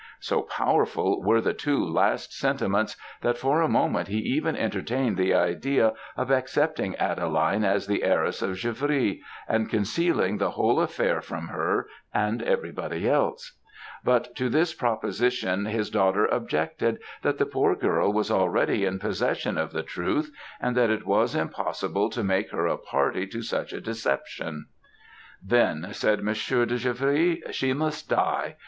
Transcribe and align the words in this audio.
So 0.19 0.41
powerful 0.41 1.21
were 1.21 1.41
the 1.41 1.53
two 1.53 1.77
last 1.85 2.33
sentiments, 2.35 2.97
that 3.21 3.37
for 3.37 3.61
a 3.61 3.69
moment 3.69 4.07
he 4.07 4.17
even 4.17 4.55
entertained 4.55 5.15
the 5.15 5.35
idea 5.35 5.93
of 6.17 6.31
accepting 6.31 6.95
Adeline 6.95 7.63
as 7.63 7.85
the 7.85 8.01
heiress 8.01 8.41
of 8.41 8.55
Givry, 8.59 9.19
and 9.47 9.69
concealing 9.69 10.39
the 10.39 10.49
whole 10.49 10.79
affair 10.79 11.21
from 11.21 11.49
her 11.49 11.87
and 12.11 12.41
every 12.41 12.71
body 12.71 13.07
else; 13.07 13.59
but 14.03 14.35
to 14.37 14.49
this 14.49 14.73
proposition 14.73 15.65
his 15.65 15.91
daughter 15.91 16.25
objected 16.25 16.97
that 17.21 17.37
the 17.37 17.45
poor 17.45 17.75
girl 17.75 18.11
was 18.11 18.31
already 18.31 18.85
in 18.85 18.97
possession 18.97 19.55
of 19.55 19.71
the 19.71 19.83
truth, 19.83 20.31
and 20.59 20.75
that 20.75 20.89
it 20.89 21.05
was 21.05 21.35
impossible 21.35 22.09
to 22.09 22.23
make 22.23 22.49
her 22.49 22.65
a 22.65 22.75
party 22.79 23.27
to 23.27 23.43
such 23.43 23.71
a 23.71 23.79
deception. 23.79 24.65
"'Then,' 25.45 25.89
said 25.91 26.23
Monsieur 26.23 26.65
de 26.65 26.79
Givry, 26.79 27.43
'she 27.51 27.71
must 27.73 28.09
die! 28.09 28.55